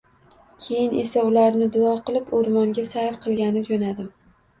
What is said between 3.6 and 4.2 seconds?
jo`nadim